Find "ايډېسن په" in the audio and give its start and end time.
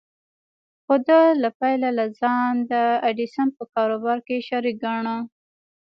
3.07-3.63